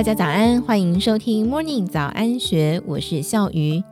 [0.00, 3.84] 大家早安，欢迎收听 Morning 早安学，我是笑鱼。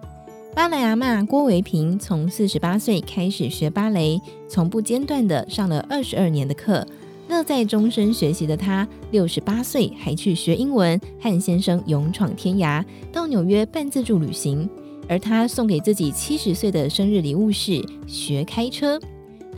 [0.54, 4.18] 芭蕾阿嬷郭维平从四十八岁开始学芭蕾，
[4.48, 6.86] 从不间断的上了二十二年的课。
[7.28, 12.82] 乐在终身学习的他，六十八岁还去学英文，和先生勇闯天涯，
[13.12, 14.66] 到纽约半自助旅行。
[15.10, 18.98] 而他送给自己七十岁的生日礼物是学开车。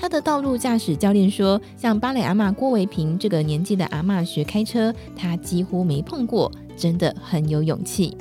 [0.01, 8.17] 他的道路驾驶教练说：“像芭蕾阿嬷郭维平这个年纪的阿嬷学开车，他几乎没碰过，真的很有勇气。”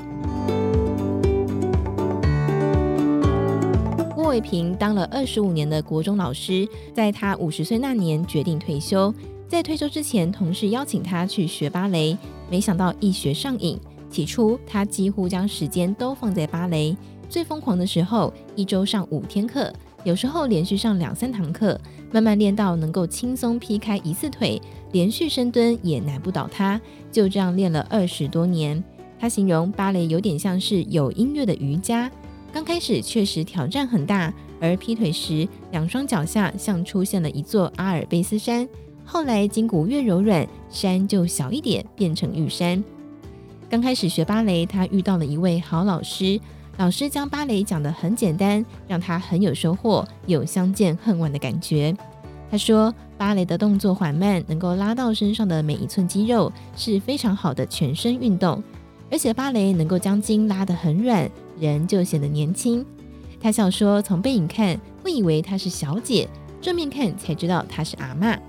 [4.13, 9.13] 郭维平当了二十五年的国中老师，在他五十岁那年决定退休。
[9.47, 12.17] 在退休之前，同事邀请他去学芭蕾，
[12.51, 13.79] 没想到一学上瘾。
[14.11, 16.97] 起初，他几乎将时间都放在芭蕾，
[17.29, 19.71] 最疯狂的时候，一周上五天课。
[20.03, 21.79] 有时候连续上两三堂课，
[22.11, 24.61] 慢慢练到能够轻松劈开一次腿，
[24.93, 26.79] 连续深蹲也难不倒他。
[27.11, 28.81] 就这样练了二十多年。
[29.19, 32.09] 他形容芭蕾有点像是有音乐的瑜伽，
[32.53, 38.67] 刚开始确实挑战很大，而劈腿时两双脚下像出现了一座阿尔卑斯山。
[39.03, 42.81] 后来筋骨越柔软，山就小一点，变成玉山。
[43.69, 46.39] 刚开始学芭蕾，他遇到了一位好老师。
[46.79, 51.93] 老师将芭蕾讲得很简单，让他很有收获，有相见恨晚的感觉。
[52.49, 58.63] 他说，芭蕾的动作缓慢，能够拉到身上的每一寸肌肉，是非常好的全身运动。
[59.11, 62.85] 而且芭蕾能够将筋拉得很软，人就显得年轻。
[63.41, 66.29] 他笑说，从背影看会以为她是小姐，
[66.61, 68.39] 正面看才知道她是阿嬷。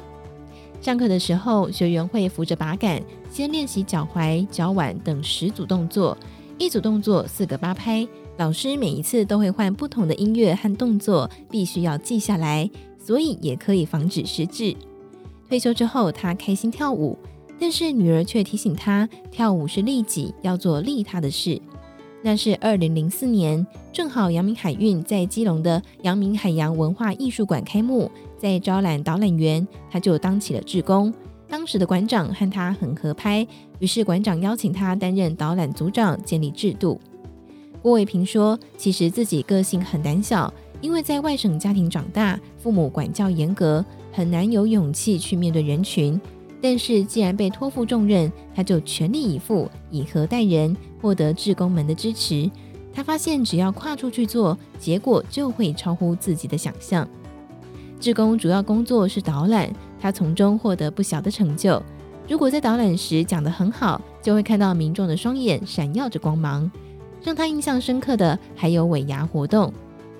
[0.80, 6.16] 上课的时候，学员会扶着把杆，先练习脚踝、脚腕等十组动作。
[6.58, 8.06] 一组动作四个八拍，
[8.40, 14.74] 老师每一次都会换不同的音乐和动作，必须要记下来，所以也可以防止失智。
[15.46, 17.18] 退休之后，他开心跳舞，
[17.58, 21.60] 但是女儿却提醒他，跳舞是利己，要做利他的事。
[22.22, 31.12] 那是二零零四年，正好阳明海运在基隆的阳明海洋文化艺术馆开幕，在招揽导览员，他就当起了志工。
[31.46, 33.46] 当时的馆长和他很合拍，
[33.80, 36.98] 于是馆长邀请他担任导览组长，建立制度。
[37.82, 46.20] 郭伟平说：“其实自己个性很胆小，因为在外省家庭长大，父母管教严格，很难有勇气去面对人群。
[46.60, 52.50] 但是既然被托付重任，他就全力以赴，以和待人，获得志工们的支持。
[52.92, 57.08] 他发现只要跨出去做，结果就会超乎自己的想象。
[57.98, 61.82] 志工主要工作是导览。”他从中获得不小的成就。
[62.26, 66.70] 如果在导览时讲得很好，就会看到民众的双眼闪耀着光芒。
[67.22, 69.72] 让他印象深刻的还有尾牙活动。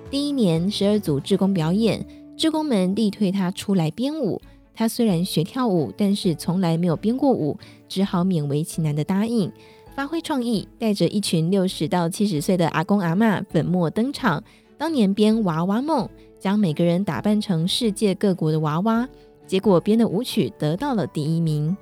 [0.09, 4.41] 第一年十二组志工表演，志工们力推他出来编舞。
[4.73, 7.57] 他虽然学跳舞，但是从来没有编过舞，
[7.87, 9.51] 只好勉为其难地答应。
[9.93, 14.43] 发挥创意，带着一群六十到七十岁的阿公阿嬷粉墨登场。
[14.77, 19.07] 当年编娃娃梦，将每个人打扮成世界各国的娃娃。
[19.45, 21.75] 结果编的舞曲得到了第一名，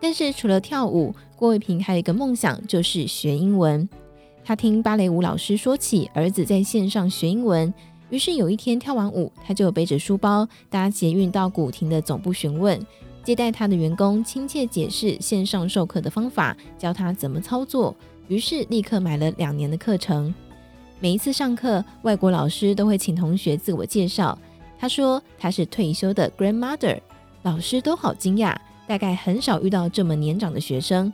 [0.00, 3.86] 但是除了跳舞，郭卫平还有一个梦想，就是学英文。
[4.44, 7.72] 他听芭蕾舞老师说起儿子在线上学英文，
[8.08, 12.80] 于是有一天跳完舞，他就背着书包搭捷运到古亭的总部询问，
[13.22, 17.94] 接待他的员工亲切解释线上授课的方法，教他怎么操作，
[18.28, 20.34] 于是立刻买了两年的课程。
[20.98, 24.36] 每一次上课，外国老师都会请同学自我介绍。
[24.78, 26.98] 他说他是退休的 grandmother。
[27.42, 28.54] 老师都好惊讶，
[28.86, 31.10] 大概很少遇到这么年长的学生。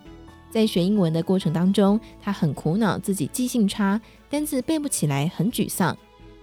[0.57, 4.01] 在学英文的过程当中，他很苦恼自己记性差，
[4.31, 5.95] 单字背不起来，很沮丧。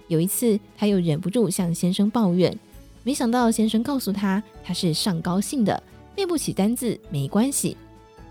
[0.06, 2.56] 有一次，他又忍不住向先生抱怨，
[3.02, 5.82] 没想到先生告诉他，他是上高兴的，
[6.14, 7.76] 背不起单字没关系。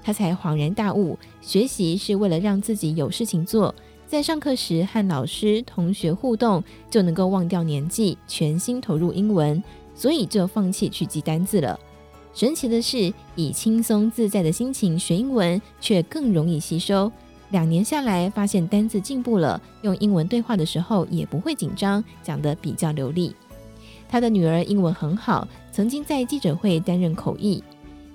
[0.01, 3.75] 他才恍然大悟，学习是为了让自己有事情做，
[4.07, 9.61] 在上课时和老师、同学互动，就能够忘掉年纪，全心投入英文。
[9.93, 11.77] 所以就放弃去记单字了。
[12.33, 17.11] 神奇的是，以轻松自在的心情学英文，却更容易吸收。
[17.51, 23.35] 两年下来，发现单字进步了，用英文对话的时候也不会紧张，讲得比较流利。
[24.09, 27.63] 他的女儿英文很好，曾经在记者会担任口译。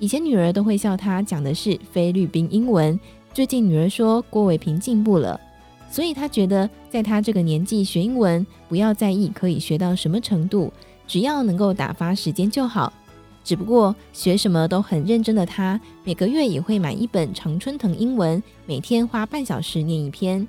[0.01, 2.99] 以前女儿都会笑他讲的是菲律宾英文，
[3.33, 5.41] 最近女儿说郭伟平进步了，
[5.89, 10.73] 所以他觉得在他这个年纪学英文，不要在意可以学到什么程度。
[11.07, 12.93] 只要能够打发时间就好。
[13.49, 20.47] 只不过学什么都很认真的他，每个月也会买一本常春藤英文，每天花半小时念一篇。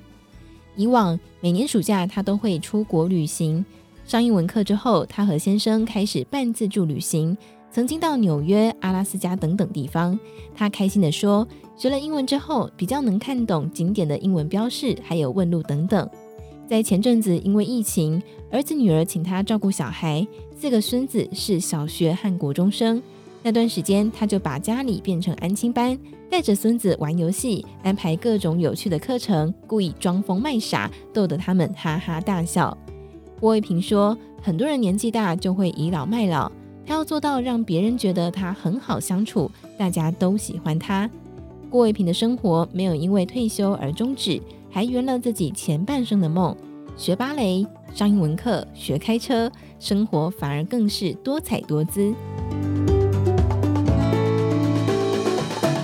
[0.76, 3.64] 以往每年暑假他都会出国旅行。
[4.04, 7.34] 上英文课之后，他和先生开始半自助旅行，
[7.70, 10.20] 曾经到纽约、阿拉斯加等等地方。
[10.54, 11.48] 他开心地说，
[11.78, 16.06] 学了英文之后，比较能看懂景点的英文标示，还有问路等等。
[16.70, 20.24] 在前阵子，因为疫情，儿子女儿请他照顾小孩，
[20.56, 23.02] 四个孙子是小学和国中生。
[23.42, 25.98] 那段时间，他就把家里变成安亲班，
[26.30, 32.78] 带着孙子玩游戏，安排各种有趣的课程，故意装疯卖傻，逗得他们哈哈大笑。
[33.40, 36.52] 郭卫平说，很多人年纪大就会倚老卖老。
[36.86, 41.10] 他要做到让别人觉得他很好相处，大家都喜欢他。
[41.68, 44.40] 郭卫平的生活没有因为退休而终止，
[44.70, 46.56] 还圆了自己前半生的梦：
[46.96, 52.14] 学芭蕾、上英文课、学开车，生活反而更是多彩多姿。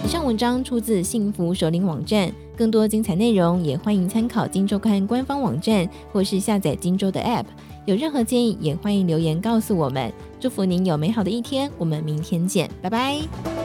[0.04, 7.46] 以上文章出自幸福首领网站，更多精彩内容也欢迎参考《今周刊》官方网站或是下载《今周》的 App。
[7.86, 10.12] 有任何建议，也欢迎留言告诉我们。
[10.38, 13.55] 祝福您有美好的一天，我们明天见，拜拜。